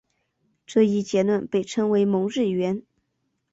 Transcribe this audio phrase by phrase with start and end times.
[0.65, 2.81] 这一结论被称为蒙日圆。